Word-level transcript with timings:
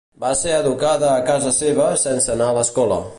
Va 0.21 0.29
ser 0.37 0.55
educada 0.61 1.11
a 1.17 1.21
casa 1.29 1.53
seva 1.59 1.91
sense 2.05 2.35
anar 2.37 2.49
a 2.53 2.57
l'escola. 2.61 3.03